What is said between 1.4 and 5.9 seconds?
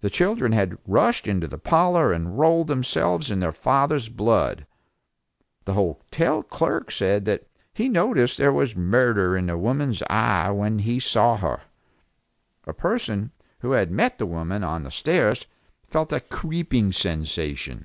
the parlor and rolled themselves in their father's blood. The